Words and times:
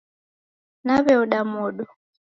Naw'eoda 0.85 1.41
modo. 1.53 1.83